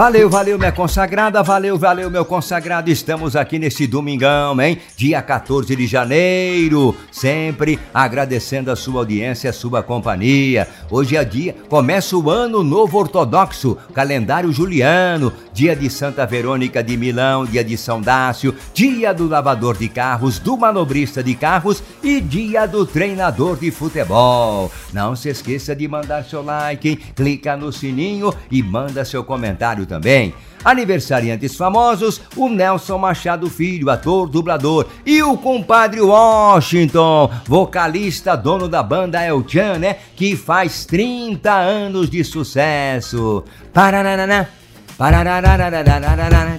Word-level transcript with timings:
Valeu, 0.00 0.30
valeu, 0.30 0.56
minha 0.56 0.72
consagrada, 0.72 1.42
valeu, 1.42 1.76
valeu, 1.76 2.10
meu 2.10 2.24
consagrado. 2.24 2.90
Estamos 2.90 3.36
aqui 3.36 3.58
nesse 3.58 3.86
domingão, 3.86 4.58
hein? 4.58 4.78
Dia 4.96 5.20
14 5.20 5.76
de 5.76 5.86
janeiro. 5.86 6.96
Sempre 7.12 7.78
agradecendo 7.92 8.70
a 8.70 8.76
sua 8.76 9.00
audiência, 9.00 9.50
a 9.50 9.52
sua 9.52 9.82
companhia. 9.82 10.66
Hoje 10.90 11.16
é 11.16 11.24
dia, 11.24 11.54
começa 11.68 12.16
o 12.16 12.30
ano 12.30 12.62
novo 12.62 12.98
ortodoxo, 12.98 13.76
calendário 13.92 14.50
juliano, 14.52 15.32
dia 15.52 15.76
de 15.76 15.90
Santa 15.90 16.24
Verônica 16.24 16.82
de 16.82 16.96
Milão, 16.96 17.44
dia 17.44 17.62
de 17.62 17.76
São 17.76 18.00
Dácio, 18.00 18.54
dia 18.72 19.12
do 19.12 19.28
lavador 19.28 19.76
de 19.76 19.88
carros, 19.88 20.38
do 20.38 20.56
manobrista 20.56 21.22
de 21.22 21.34
carros 21.34 21.82
e 22.02 22.20
dia 22.20 22.64
do 22.64 22.86
treinador 22.86 23.58
de 23.58 23.70
futebol. 23.70 24.72
Não 24.92 25.14
se 25.14 25.28
esqueça 25.28 25.76
de 25.76 25.86
mandar 25.86 26.24
seu 26.24 26.42
like, 26.42 26.88
hein? 26.88 26.98
clica 27.14 27.56
no 27.56 27.72
sininho 27.72 28.32
e 28.50 28.62
manda 28.62 28.89
manda 28.90 29.04
seu 29.04 29.22
comentário 29.22 29.86
também. 29.86 30.34
Aniversariantes 30.64 31.56
famosos, 31.56 32.20
o 32.36 32.48
Nelson 32.48 32.98
Machado 32.98 33.48
Filho, 33.48 33.88
ator, 33.88 34.28
dublador, 34.28 34.86
e 35.06 35.22
o 35.22 35.38
compadre 35.38 36.00
Washington, 36.00 37.30
vocalista, 37.46 38.36
dono 38.36 38.68
da 38.68 38.82
banda 38.82 39.24
El 39.24 39.42
Chan, 39.48 39.78
né? 39.78 39.96
Que 40.14 40.36
faz 40.36 40.84
30 40.84 41.50
anos 41.50 42.10
de 42.10 42.22
sucesso. 42.24 43.44
Paranana, 43.72 44.50
paranana, 44.98 45.56
paranana, 45.56 46.58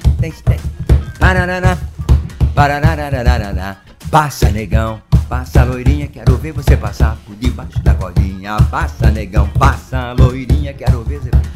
paranana, 3.09 3.77
passa 4.09 4.49
negão. 4.49 5.02
Passa 5.29 5.63
loirinha, 5.63 6.07
quero 6.07 6.35
ver 6.35 6.52
você 6.52 6.75
passar 6.75 7.15
por 7.25 7.35
debaixo 7.37 7.81
da 7.83 7.93
colinha. 7.93 8.57
Passa 8.69 9.09
negão, 9.11 9.47
passa 9.47 10.13
loirinha, 10.19 10.73
quero 10.73 11.03
ver 11.03 11.19
você 11.19 11.29
passar 11.29 11.50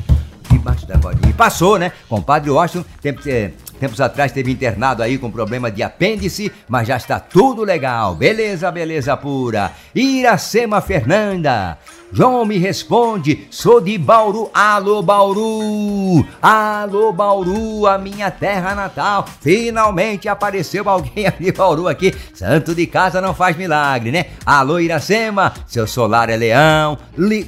debaixo 0.65 0.87
da 0.87 0.97
cordinha. 0.97 1.29
E 1.29 1.33
passou, 1.33 1.77
né? 1.77 1.91
Compadre 2.09 2.49
Washington, 2.49 2.85
tempos, 2.99 3.27
eh, 3.27 3.51
tempos 3.75 4.01
atrás 4.01 4.31
teve 4.31 4.51
internado 4.51 5.03
aí 5.03 5.17
com 5.17 5.29
problema 5.29 5.71
de 5.71 5.83
apêndice, 5.83 6.51
mas 6.67 6.87
já 6.87 6.97
está 6.97 7.19
tudo 7.19 7.63
legal. 7.63 8.15
Beleza, 8.15 8.71
beleza 8.71 9.15
pura. 9.17 9.71
Iracema 9.93 10.81
Fernanda. 10.81 11.77
João 12.13 12.45
me 12.45 12.57
responde, 12.57 13.47
sou 13.49 13.81
de 13.81 13.97
Bauru, 13.97 14.49
alô 14.53 15.01
Bauru, 15.01 16.25
alô 16.41 17.11
Bauru, 17.11 17.87
a 17.87 17.97
minha 17.97 18.31
terra 18.31 18.73
natal. 18.73 19.25
Finalmente 19.41 20.29
apareceu 20.29 20.87
alguém 20.87 21.25
de 21.37 21.51
Bauru 21.51 21.87
aqui. 21.87 22.13
Santo 22.33 22.73
de 22.73 22.87
casa 22.87 23.19
não 23.19 23.33
faz 23.33 23.57
milagre, 23.57 24.11
né? 24.11 24.27
Alô 24.45 24.79
Iracema, 24.79 25.53
seu 25.67 25.85
solar 25.87 26.29
é 26.29 26.37
leão, 26.37 26.97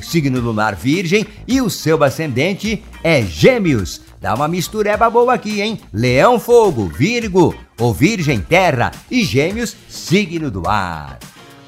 signo 0.01 0.41
lunar 0.41 0.75
virgem 0.75 1.25
e 1.47 1.61
o 1.61 1.69
seu 1.69 2.03
ascendente 2.03 2.83
é 3.03 3.21
gêmeos. 3.21 4.06
Dá 4.19 4.33
uma 4.33 4.47
mistureba 4.47 5.09
boa 5.09 5.33
aqui, 5.33 5.61
hein? 5.61 5.79
Leão 5.93 6.39
fogo, 6.39 6.87
Virgo 6.87 7.55
ou 7.79 7.93
Virgem 7.93 8.41
terra 8.41 8.91
e 9.11 9.23
gêmeos 9.23 9.75
signo 9.87 10.49
do 10.49 10.67
ar. 10.67 11.19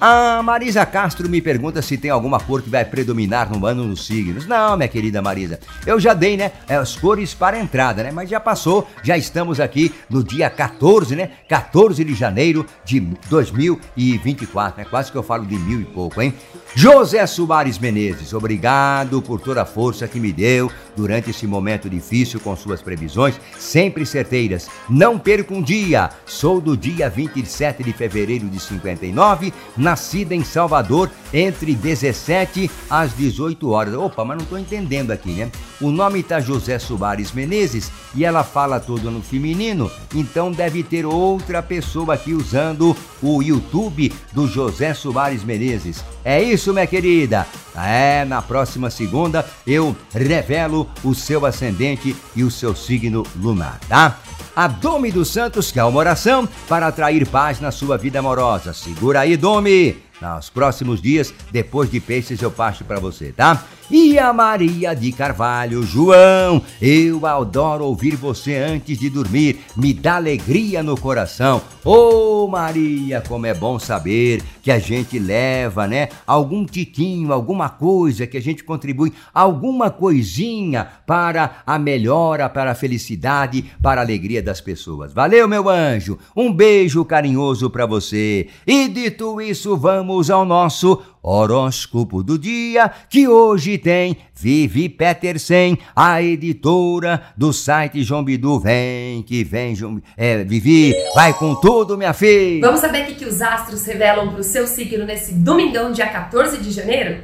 A 0.01 0.41
Marisa 0.41 0.85
Castro 0.85 1.27
me 1.27 1.41
pergunta 1.41 1.81
se 1.81 1.97
tem 1.97 2.09
alguma 2.09 2.39
cor 2.39 2.61
que 2.61 2.69
vai 2.69 2.85
predominar 2.85 3.51
no 3.51 3.65
ano 3.65 3.83
nos 3.83 4.05
signos. 4.05 4.47
Não, 4.47 4.77
minha 4.77 4.87
querida 4.87 5.21
Marisa, 5.21 5.59
eu 5.85 5.99
já 5.99 6.13
dei, 6.13 6.37
né, 6.37 6.53
as 6.69 6.95
cores 6.95 7.33
para 7.33 7.57
a 7.57 7.59
entrada, 7.59 8.01
né? 8.01 8.09
Mas 8.09 8.29
já 8.29 8.39
passou, 8.39 8.87
já 9.03 9.17
estamos 9.17 9.59
aqui 9.59 9.93
no 10.09 10.23
dia 10.23 10.49
14, 10.49 11.17
né? 11.17 11.31
14 11.49 12.01
de 12.05 12.15
janeiro 12.15 12.65
de 12.85 13.01
2024, 13.29 14.81
né? 14.81 14.87
Quase 14.89 15.11
que 15.11 15.17
eu 15.17 15.23
falo 15.23 15.45
de 15.45 15.57
mil 15.57 15.81
e 15.81 15.85
pouco, 15.85 16.21
hein? 16.21 16.33
José 16.75 17.25
Soares 17.25 17.79
Menezes, 17.79 18.31
obrigado 18.31 19.23
por 19.23 19.41
toda 19.41 19.63
a 19.63 19.65
força 19.65 20.07
que 20.07 20.19
me 20.19 20.31
deu 20.31 20.71
durante 20.95 21.31
esse 21.31 21.47
momento 21.47 21.89
difícil 21.89 22.39
com 22.39 22.55
suas 22.55 22.81
previsões, 22.81 23.39
sempre 23.57 24.05
certeiras. 24.05 24.69
Não 24.89 25.17
perco 25.17 25.55
um 25.55 25.61
dia. 25.61 26.09
Sou 26.25 26.59
do 26.59 26.75
dia 26.77 27.09
27 27.09 27.83
de 27.83 27.93
fevereiro 27.93 28.47
de 28.47 28.59
59, 28.59 29.53
nascida 29.77 30.35
em 30.35 30.43
Salvador 30.43 31.09
entre 31.33 31.73
17 31.73 32.69
às 32.89 33.15
18 33.15 33.69
horas. 33.69 33.93
Opa, 33.95 34.23
mas 34.25 34.37
não 34.37 34.43
estou 34.43 34.59
entendendo 34.59 35.11
aqui, 35.11 35.31
né? 35.31 35.49
O 35.79 35.89
nome 35.89 36.21
tá 36.21 36.41
José 36.41 36.77
Soares 36.77 37.31
Menezes 37.31 37.89
e 38.13 38.25
ela 38.25 38.43
fala 38.43 38.79
todo 38.79 39.09
no 39.09 39.21
feminino, 39.21 39.89
então 40.13 40.51
deve 40.51 40.83
ter 40.83 41.05
outra 41.05 41.63
pessoa 41.63 42.15
aqui 42.15 42.33
usando 42.33 42.95
o 43.21 43.41
YouTube 43.41 44.11
do 44.33 44.47
José 44.47 44.93
Soares 44.93 45.43
Menezes. 45.43 46.03
É 46.25 46.41
isso, 46.43 46.58
minha 46.67 46.85
querida? 46.85 47.47
É, 47.75 48.25
na 48.25 48.41
próxima 48.41 48.89
segunda 48.89 49.45
eu 49.65 49.95
revelo 50.13 50.89
o 51.03 51.15
seu 51.15 51.45
ascendente 51.45 52.15
e 52.35 52.43
o 52.43 52.51
seu 52.51 52.75
signo 52.75 53.25
lunar, 53.35 53.79
tá? 53.87 54.19
A 54.55 54.67
Domi 54.67 55.11
dos 55.11 55.29
Santos 55.29 55.71
quer 55.71 55.83
uma 55.85 55.99
oração 55.99 56.47
para 56.67 56.87
atrair 56.87 57.25
paz 57.27 57.61
na 57.61 57.71
sua 57.71 57.97
vida 57.97 58.19
amorosa. 58.19 58.73
Segura 58.73 59.21
aí, 59.21 59.37
Domi! 59.37 59.95
Nos 60.21 60.49
próximos 60.49 61.01
dias, 61.01 61.33
depois 61.49 61.89
de 61.89 62.01
peixes, 62.01 62.41
eu 62.41 62.51
passo 62.51 62.83
para 62.83 62.99
você, 62.99 63.31
tá? 63.31 63.63
E 63.89 64.19
a 64.19 64.31
Maria 64.33 64.93
de 64.93 65.11
Carvalho, 65.11 65.81
João, 65.81 66.61
eu 66.79 67.25
adoro 67.25 67.85
ouvir 67.85 68.15
você 68.15 68.55
antes 68.55 68.99
de 68.99 69.09
dormir, 69.09 69.61
me 69.75 69.93
dá 69.93 70.17
alegria 70.17 70.83
no 70.83 70.95
coração. 70.95 71.61
Ô 71.83 72.43
oh, 72.43 72.47
Maria, 72.47 73.23
como 73.27 73.47
é 73.47 73.53
bom 73.53 73.79
saber 73.79 74.43
que 74.69 74.73
a 74.73 74.77
gente 74.77 75.17
leva, 75.17 75.87
né, 75.87 76.09
algum 76.27 76.63
tiquinho, 76.63 77.33
alguma 77.33 77.69
coisa 77.69 78.27
que 78.27 78.37
a 78.37 78.41
gente 78.41 78.63
contribui, 78.63 79.11
alguma 79.33 79.89
coisinha 79.89 80.87
para 81.07 81.63
a 81.65 81.79
melhora, 81.79 82.47
para 82.47 82.69
a 82.69 82.75
felicidade, 82.75 83.65
para 83.81 83.99
a 83.99 84.03
alegria 84.03 84.43
das 84.43 84.61
pessoas. 84.61 85.11
Valeu, 85.11 85.47
meu 85.47 85.67
anjo. 85.67 86.19
Um 86.35 86.53
beijo 86.53 87.03
carinhoso 87.03 87.67
para 87.71 87.87
você. 87.87 88.47
E 88.67 88.87
dito 88.87 89.41
isso, 89.41 89.75
vamos 89.75 90.29
ao 90.29 90.45
nosso 90.45 91.01
horóscopo 91.21 92.23
do 92.23 92.37
dia, 92.37 92.91
que 93.09 93.27
hoje 93.27 93.77
tem 93.77 94.17
Vivi 94.33 94.89
Petersen, 94.89 95.77
a 95.95 96.21
editora 96.21 97.21
do 97.35 97.51
site 97.51 98.03
João 98.03 98.23
Bidu. 98.23 98.59
Vem, 98.59 99.21
que 99.23 99.43
vem, 99.43 99.75
João, 99.75 100.01
é, 100.15 100.43
Vivi, 100.43 100.95
vai 101.13 101.33
com 101.33 101.55
tudo, 101.55 101.97
minha 101.97 102.13
filha. 102.13 102.65
Vamos 102.65 102.81
saber 102.81 103.03
o 103.03 103.05
que, 103.07 103.15
que 103.15 103.25
os 103.25 103.41
astros 103.41 103.85
revelam 103.85 104.29
para 104.29 104.39
o 104.39 104.43
seu 104.43 104.65
signo 104.65 105.05
nesse 105.05 105.33
domingão, 105.33 105.91
dia 105.91 106.07
14 106.07 106.57
de 106.57 106.71
janeiro? 106.71 107.23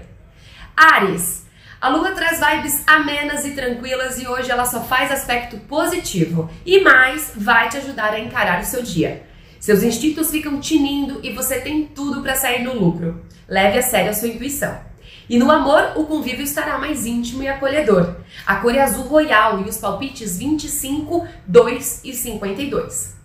Ares. 0.76 1.46
A 1.80 1.90
lua 1.90 2.12
traz 2.12 2.40
vibes 2.40 2.84
amenas 2.88 3.46
e 3.46 3.52
tranquilas 3.52 4.20
e 4.20 4.28
hoje 4.28 4.50
ela 4.50 4.66
só 4.66 4.82
faz 4.82 5.12
aspecto 5.12 5.58
positivo 5.68 6.50
e 6.66 6.82
mais 6.82 7.32
vai 7.36 7.70
te 7.70 7.78
ajudar 7.78 8.12
a 8.12 8.20
encarar 8.20 8.62
o 8.62 8.66
seu 8.66 8.82
dia. 8.82 9.24
Seus 9.66 9.82
instintos 9.82 10.30
ficam 10.30 10.60
tinindo 10.60 11.20
e 11.24 11.34
você 11.34 11.60
tem 11.60 11.88
tudo 11.88 12.22
para 12.22 12.36
sair 12.36 12.64
no 12.64 12.76
lucro. 12.76 13.26
Leve 13.50 13.80
a 13.80 13.82
sério 13.82 14.12
a 14.12 14.14
sua 14.14 14.28
intuição. 14.28 14.80
E 15.28 15.40
no 15.40 15.50
amor, 15.50 15.94
o 15.96 16.06
convívio 16.06 16.44
estará 16.44 16.78
mais 16.78 17.08
íntimo 17.08 17.42
e 17.42 17.48
acolhedor. 17.48 18.18
A 18.46 18.58
cor 18.58 18.76
é 18.76 18.82
azul 18.82 19.06
royal 19.06 19.62
e 19.62 19.68
os 19.68 19.78
palpites 19.78 20.38
25, 20.38 21.28
2 21.48 22.02
e 22.04 22.14
52. 22.14 23.16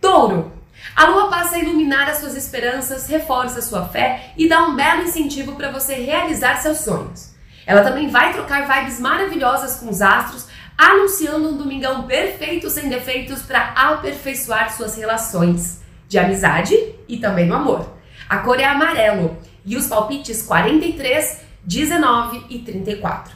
Touro. 0.00 0.50
A 0.96 1.08
lua 1.08 1.28
passa 1.28 1.56
a 1.56 1.58
iluminar 1.58 2.08
as 2.08 2.20
suas 2.20 2.34
esperanças, 2.34 3.06
reforça 3.06 3.60
sua 3.60 3.86
fé 3.86 4.32
e 4.34 4.48
dá 4.48 4.66
um 4.66 4.74
belo 4.74 5.02
incentivo 5.02 5.56
para 5.56 5.70
você 5.70 5.96
realizar 5.96 6.56
seus 6.56 6.78
sonhos. 6.78 7.34
Ela 7.66 7.82
também 7.82 8.08
vai 8.08 8.32
trocar 8.32 8.66
vibes 8.66 8.98
maravilhosas 8.98 9.76
com 9.76 9.90
os 9.90 10.00
astros, 10.00 10.46
anunciando 10.76 11.48
um 11.48 11.56
domingão 11.56 12.02
perfeito 12.02 12.68
sem 12.68 12.88
defeitos 12.88 13.42
para 13.42 13.70
aperfeiçoar 13.70 14.74
suas 14.76 14.96
relações 14.96 15.80
de 16.08 16.18
amizade 16.18 16.76
e 17.08 17.18
também 17.18 17.46
no 17.46 17.54
amor. 17.54 17.96
A 18.28 18.38
cor 18.38 18.60
é 18.60 18.64
amarelo 18.64 19.38
e 19.64 19.76
os 19.76 19.86
palpites 19.86 20.42
43, 20.42 21.40
19 21.64 22.44
e 22.50 22.58
34. 22.60 23.34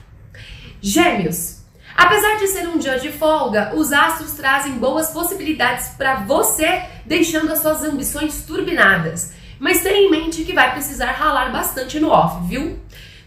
Gêmeos. 0.81 1.61
Apesar 1.97 2.37
de 2.37 2.47
ser 2.47 2.67
um 2.69 2.79
dia 2.79 2.99
de 2.99 3.11
folga, 3.11 3.73
os 3.75 3.93
astros 3.93 4.33
trazem 4.33 4.73
boas 4.73 5.11
possibilidades 5.11 5.89
para 5.99 6.17
você, 6.21 6.83
deixando 7.05 7.53
as 7.53 7.61
suas 7.61 7.83
ambições 7.83 8.45
turbinadas. 8.45 9.33
Mas 9.59 9.83
tenha 9.83 9.99
em 9.99 10.11
mente 10.11 10.45
que 10.45 10.55
vai 10.55 10.73
precisar 10.73 11.13
ralar 11.13 11.53
bastante 11.53 12.01
no 12.01 12.09
off, 12.09 12.47
viu? 12.49 12.79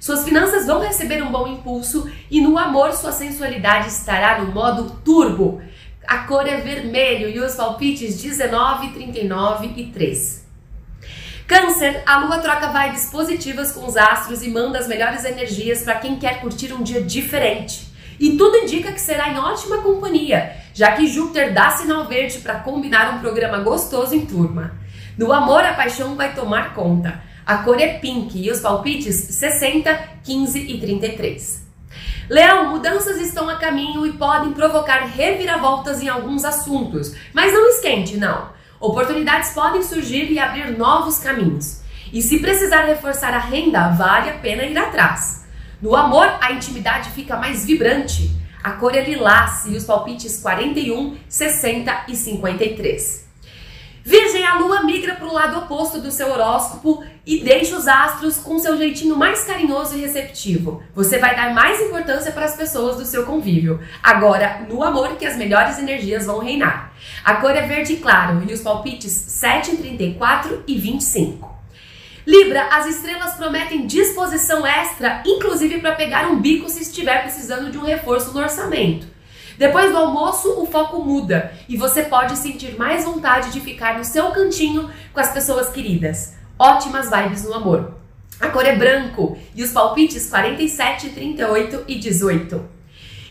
Suas 0.04 0.26
finanças 0.26 0.66
vão 0.66 0.82
receber 0.82 1.24
um 1.24 1.32
bom 1.32 1.48
impulso 1.48 2.12
e 2.30 2.42
no 2.42 2.58
amor 2.58 2.92
sua 2.92 3.14
sensualidade 3.14 3.88
estará 3.88 4.42
no 4.42 4.52
modo 4.52 5.00
turbo. 5.02 5.62
A 6.06 6.18
cor 6.28 6.46
é 6.46 6.58
vermelho 6.58 7.30
e 7.30 7.40
os 7.40 7.56
palpites 7.56 8.22
19, 8.22 8.90
39 8.90 9.72
e 9.78 9.86
3. 9.94 10.46
Câncer, 11.48 12.04
a 12.06 12.18
lua 12.18 12.40
troca 12.40 12.68
vibes 12.68 13.10
positivas 13.10 13.72
com 13.72 13.86
os 13.86 13.96
astros 13.96 14.44
e 14.44 14.50
manda 14.50 14.78
as 14.78 14.90
melhores 14.90 15.24
energias 15.24 15.84
para 15.84 15.96
quem 15.96 16.18
quer 16.18 16.42
curtir 16.42 16.74
um 16.74 16.84
dia 16.84 17.02
diferente. 17.02 17.88
E 18.20 18.36
tudo 18.36 18.58
indica 18.58 18.92
que 18.92 19.00
será 19.00 19.30
em 19.30 19.40
ótima 19.40 19.78
companhia, 19.78 20.58
já 20.74 20.92
que 20.92 21.08
Júpiter 21.08 21.54
dá 21.54 21.70
sinal 21.70 22.10
verde 22.10 22.40
para 22.40 22.60
combinar 22.60 23.14
um 23.14 23.20
programa 23.20 23.60
gostoso 23.60 24.14
em 24.14 24.26
turma. 24.26 24.74
No 25.18 25.32
amor, 25.32 25.64
a 25.64 25.74
paixão 25.74 26.18
vai 26.18 26.36
tomar 26.36 26.74
conta. 26.74 27.32
A 27.46 27.58
cor 27.58 27.78
é 27.80 28.00
pink 28.00 28.42
e 28.42 28.50
os 28.50 28.62
palpites 28.62 29.16
60, 29.16 29.94
15 30.24 30.60
e 30.60 30.80
33. 30.80 31.62
Leão, 32.30 32.70
mudanças 32.70 33.20
estão 33.20 33.50
a 33.50 33.58
caminho 33.58 34.06
e 34.08 34.14
podem 34.14 34.54
provocar 34.54 35.08
reviravoltas 35.08 36.02
em 36.02 36.08
alguns 36.08 36.46
assuntos, 36.46 37.14
mas 37.34 37.52
não 37.52 37.68
esquente, 37.68 38.16
não. 38.16 38.50
Oportunidades 38.80 39.52
podem 39.52 39.84
surgir 39.84 40.32
e 40.32 40.40
abrir 40.40 40.78
novos 40.78 41.20
caminhos. 41.20 41.82
E 42.14 42.22
se 42.22 42.40
precisar 42.40 42.86
reforçar 42.86 43.34
a 43.34 43.40
renda, 43.40 43.90
vale 43.90 44.30
a 44.30 44.38
pena 44.38 44.64
ir 44.64 44.78
atrás. 44.78 45.46
No 45.82 45.98
amor, 45.98 46.38
a 46.40 46.54
intimidade 46.54 47.10
fica 47.10 47.36
mais 47.36 47.66
vibrante. 47.66 48.32
A 48.64 48.72
cor 48.72 48.96
é 48.96 49.04
lilás 49.04 49.66
e 49.66 49.76
os 49.76 49.84
palpites 49.84 50.42
41, 50.42 51.18
60 51.28 52.06
e 52.08 52.16
53. 52.16 53.23
Virgem, 54.06 54.46
a 54.46 54.58
lua 54.58 54.84
migra 54.84 55.16
para 55.16 55.28
o 55.28 55.34
lado 55.34 55.60
oposto 55.60 56.02
do 56.02 56.12
seu 56.12 56.30
horóscopo 56.30 57.06
e 57.26 57.42
deixa 57.42 57.78
os 57.78 57.88
astros 57.88 58.36
com 58.38 58.60
seu 58.60 58.76
jeitinho 58.76 59.16
mais 59.16 59.46
carinhoso 59.46 59.96
e 59.98 60.02
receptivo. 60.02 60.84
Você 60.94 61.18
vai 61.18 61.34
dar 61.34 61.54
mais 61.54 61.80
importância 61.80 62.34
para 62.34 62.44
as 62.44 62.54
pessoas 62.54 62.98
do 62.98 63.06
seu 63.06 63.26
convívio. 63.26 63.80
Agora, 64.04 64.66
no 64.70 64.84
amor 64.84 65.16
que 65.16 65.26
as 65.26 65.38
melhores 65.38 65.80
energias 65.80 66.26
vão 66.26 66.40
reinar. 66.40 66.92
A 67.24 67.36
cor 67.36 67.52
é 67.52 67.62
verde 67.62 67.96
claro 67.96 68.44
e 68.46 68.52
os 68.52 68.60
palpites 68.60 69.14
7, 69.14 69.78
34 69.78 70.64
e 70.68 70.78
25. 70.78 71.54
Libra, 72.28 72.68
as 72.72 72.86
estrelas 72.88 73.36
prometem 73.36 73.88
disposição 73.88 74.68
extra, 74.68 75.24
inclusive 75.26 75.80
para 75.80 75.96
pegar 75.96 76.28
um 76.28 76.42
bico 76.42 76.70
se 76.70 76.82
estiver 76.82 77.22
precisando 77.22 77.72
de 77.72 77.78
um 77.78 77.84
reforço 77.84 78.34
no 78.34 78.42
orçamento. 78.42 79.13
Depois 79.58 79.92
do 79.92 79.98
almoço, 79.98 80.62
o 80.62 80.66
foco 80.66 81.04
muda 81.04 81.54
e 81.70 81.78
você 81.78 82.04
pode 82.04 82.38
sentir 82.38 82.78
mais 82.78 83.06
vontade 83.06 83.52
de 83.52 83.60
ficar 83.60 83.98
no 83.98 84.04
seu 84.04 84.32
cantinho 84.32 84.90
com 85.14 85.20
as 85.20 85.32
pessoas 85.32 85.70
queridas. 85.70 86.36
Ótimas 86.58 87.10
vibes 87.10 87.44
no 87.44 87.54
amor. 87.54 87.94
A 88.40 88.50
cor 88.50 88.66
é 88.66 88.76
branco 88.76 89.38
e 89.56 89.64
os 89.64 89.72
palpites 89.72 90.30
47, 90.30 91.10
38 91.10 91.84
e 91.88 91.96
18. 91.96 92.66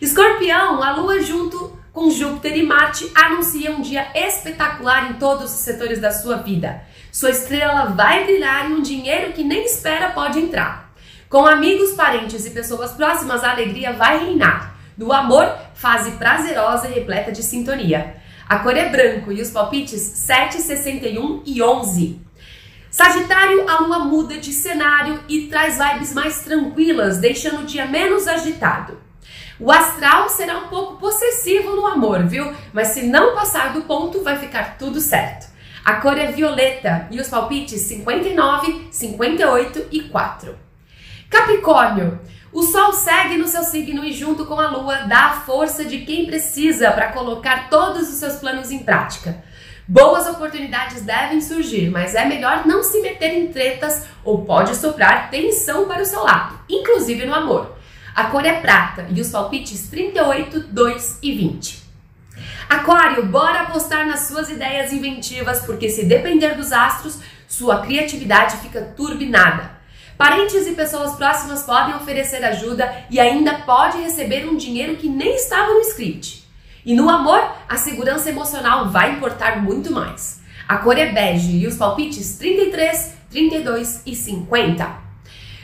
Escorpião, 0.01 0.83
a 0.83 0.97
lua 0.97 1.21
junto 1.21 1.79
com 1.93 2.11
Júpiter 2.11 2.57
e 2.57 2.63
Marte 2.63 3.11
anuncia 3.15 3.71
um 3.71 3.83
dia 3.83 4.09
espetacular 4.15 5.11
em 5.11 5.15
todos 5.15 5.53
os 5.53 5.61
setores 5.61 6.01
da 6.01 6.11
sua 6.11 6.37
vida. 6.39 6.83
Sua 7.13 7.31
estrela 7.31 7.87
vai 7.87 8.25
brilhar 8.25 8.71
e 8.71 8.73
um 8.73 8.81
dinheiro 8.81 9.33
que 9.33 9.45
nem 9.45 9.65
espera 9.65 10.11
pode 10.11 10.39
entrar. 10.39 10.93
Com 11.29 11.47
amigos, 11.47 11.93
parentes 11.93 12.47
e 12.47 12.51
pessoas 12.51 12.93
próximas, 12.93 13.45
a 13.45 13.51
alegria 13.51 13.93
vai 13.93 14.19
reinar. 14.25 14.72
No 14.97 15.13
amor, 15.13 15.51
fase 15.75 16.13
prazerosa 16.13 16.89
e 16.89 16.93
repleta 16.93 17.33
de 17.33 17.43
sintonia. 17.43 18.17
A 18.49 18.59
cor 18.59 18.77
é 18.77 18.89
branco 18.89 19.33
e 19.33 19.41
os 19.41 19.51
palpites 19.51 20.01
7, 20.01 20.61
61 20.61 21.43
e 21.47 21.63
11. 21.63 22.21
Sagitário, 22.91 23.67
a 23.69 23.81
lua 23.81 24.01
muda 24.01 24.37
de 24.37 24.53
cenário 24.53 25.21
e 25.27 25.47
traz 25.47 25.79
vibes 25.79 26.13
mais 26.13 26.43
tranquilas, 26.43 27.19
deixando 27.19 27.63
o 27.63 27.65
dia 27.65 27.87
menos 27.87 28.29
agitado. 28.29 28.99
O 29.59 29.73
astral 29.73 30.29
será 30.29 30.59
um 30.59 30.69
pouco 30.69 30.97
possessivo 30.97 31.75
no 31.75 31.87
amor, 31.87 32.27
viu? 32.27 32.53
Mas 32.73 32.89
se 32.89 33.05
não 33.05 33.35
passar 33.35 33.73
do 33.73 33.83
ponto, 33.83 34.23
vai 34.23 34.37
ficar 34.37 34.77
tudo 34.77 35.01
certo. 35.01 35.51
A 35.85 35.95
cor 35.95 36.19
é 36.19 36.31
violeta 36.31 37.09
e 37.11 37.19
os 37.19 37.29
palpites 37.29 37.81
59, 37.81 38.89
58 38.91 39.87
e 39.91 40.03
4. 40.03 40.55
Capricórnio, 41.31 42.21
o 42.53 42.63
Sol 42.63 42.93
segue 42.93 43.39
no 43.39 43.49
seu 43.49 43.63
signo 43.63 44.05
e, 44.05 44.13
junto 44.13 44.45
com 44.45 44.61
a 44.61 44.69
Lua, 44.71 45.07
dá 45.09 45.27
a 45.27 45.41
força 45.41 45.85
de 45.85 46.03
quem 46.03 46.27
precisa 46.27 46.91
para 46.91 47.11
colocar 47.13 47.71
todos 47.71 48.11
os 48.11 48.17
seus 48.17 48.35
planos 48.35 48.71
em 48.71 48.81
prática. 48.81 49.43
Boas 49.89 50.29
oportunidades 50.29 51.03
devem 51.03 51.41
surgir, 51.41 51.91
mas 51.91 52.15
é 52.15 52.25
melhor 52.27 52.67
não 52.67 52.83
se 52.83 53.01
meter 53.01 53.33
em 53.33 53.49
tretas 53.49 54.05
ou 54.23 54.45
pode 54.45 54.77
soprar 54.77 55.31
tensão 55.31 55.89
para 55.89 56.03
o 56.03 56.07
seu 56.07 56.23
lado, 56.23 56.61
inclusive 56.69 57.25
no 57.25 57.35
amor. 57.35 57.75
A 58.15 58.25
cor 58.25 58.45
é 58.45 58.61
prata 58.61 59.07
e 59.09 59.21
os 59.21 59.31
palpites 59.31 59.89
38, 59.89 60.61
2 60.61 61.19
e 61.23 61.33
20. 61.33 61.83
Aquário, 62.69 63.27
bora 63.27 63.63
apostar 63.63 64.07
nas 64.07 64.29
suas 64.29 64.51
ideias 64.51 64.93
inventivas, 64.93 65.65
porque 65.65 65.89
se 65.89 66.05
depender 66.05 66.55
dos 66.55 66.71
astros, 66.71 67.19
sua 67.49 67.81
criatividade 67.81 68.59
fica 68.59 68.83
turbinada. 68.97 69.82
Parentes 70.23 70.69
e 70.69 70.75
pessoas 70.75 71.17
próximas 71.17 71.65
podem 71.65 71.97
oferecer 71.97 72.45
ajuda 72.45 72.95
e 73.11 73.19
ainda 73.19 73.55
pode 73.55 73.99
receber 73.99 74.49
um 74.49 74.57
dinheiro 74.57 74.95
que 74.95 75.09
nem 75.09 75.35
estava 75.35 75.75
no 75.75 75.81
script. 75.81 76.45
E 76.87 76.95
no 76.95 77.11
amor, 77.11 77.43
a 77.69 77.77
segurança 77.77 78.31
emocional 78.31 78.89
vai 78.89 79.15
importar 79.15 79.61
muito 79.61 79.91
mais. 79.91 80.41
A 80.69 80.77
cor 80.77 80.97
é 80.97 81.07
bege 81.07 81.57
e 81.57 81.67
os 81.67 81.75
palpites 81.75 82.39
33, 82.39 83.17
32 83.31 84.03
e 84.07 84.15
50. 84.15 84.89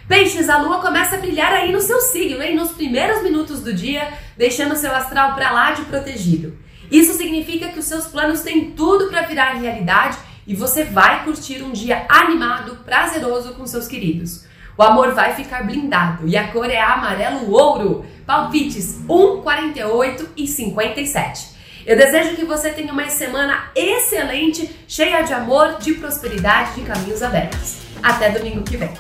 Peixes, 0.09 0.49
a 0.49 0.59
lua 0.59 0.81
começa 0.81 1.15
a 1.15 1.21
brilhar 1.21 1.53
aí 1.53 1.71
no 1.71 1.81
seu 1.81 2.01
signo, 2.01 2.43
hein? 2.43 2.57
Nos 2.57 2.73
primeiros 2.73 3.23
minutos 3.23 3.61
do 3.61 3.73
dia, 3.73 4.13
deixando 4.37 4.75
seu 4.75 4.93
astral 4.93 5.37
para 5.37 5.53
lá 5.53 5.71
de 5.71 5.83
protegido. 5.83 6.59
Isso 6.91 7.13
significa 7.13 7.69
que 7.69 7.79
os 7.79 7.85
seus 7.85 8.09
planos 8.09 8.41
têm 8.41 8.73
tudo 8.73 9.09
para 9.09 9.23
virar 9.23 9.53
realidade 9.53 10.19
e 10.49 10.53
você 10.53 10.83
vai 10.83 11.23
curtir 11.23 11.63
um 11.63 11.71
dia 11.71 12.07
animado, 12.09 12.79
prazeroso 12.85 13.55
com 13.55 13.65
seus 13.65 13.87
queridos. 13.87 14.48
O 14.79 14.83
amor 14.85 15.13
vai 15.13 15.35
ficar 15.35 15.65
blindado 15.65 16.29
e 16.29 16.37
a 16.37 16.53
cor 16.53 16.71
é 16.71 16.81
amarelo 16.81 17.51
ouro. 17.51 18.07
Palpites 18.25 19.01
1, 19.09 19.43
48 19.43 20.29
e 20.37 20.47
57. 20.47 21.49
Eu 21.85 21.97
desejo 21.97 22.37
que 22.37 22.45
você 22.45 22.71
tenha 22.71 22.93
uma 22.93 23.09
semana 23.09 23.73
excelente, 23.75 24.71
cheia 24.87 25.23
de 25.23 25.35
amor, 25.35 25.79
de 25.81 25.95
prosperidade, 25.95 26.77
de 26.77 26.83
caminhos 26.83 27.25
abertos. 27.25 27.79
Até 28.01 28.31
domingo 28.31 28.63
que 28.63 28.77
vem. 28.77 28.91